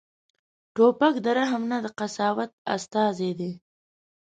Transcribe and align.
توپک 0.75 1.15
د 1.25 1.27
رحم 1.37 1.63
نه، 1.71 1.77
د 1.85 1.87
قساوت 1.99 2.51
استازی 2.75 3.31
دی. 3.39 3.51